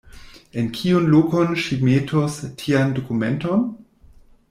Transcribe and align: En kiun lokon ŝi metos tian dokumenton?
En 0.61 0.71
kiun 0.77 1.05
lokon 1.11 1.53
ŝi 1.65 1.79
metos 1.89 2.41
tian 2.65 2.99
dokumenton? 3.01 3.73